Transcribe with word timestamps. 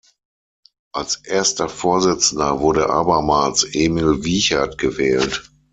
Als 0.95 1.17
erster 1.25 1.69
Vorsitzender 1.69 2.59
wurde 2.59 2.89
abermals 2.89 3.63
Emil 3.71 4.23
Wiechert 4.23 4.79
gewählt. 4.79 5.51